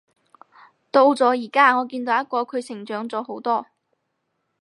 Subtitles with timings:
[0.89, 3.67] 到咗而家，我見到一個佢成長咗好多